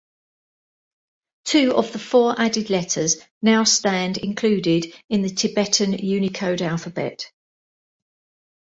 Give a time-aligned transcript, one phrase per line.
[1.45, 7.31] Two of the four added letters now stand included in the Tibetan Unicode alphabet.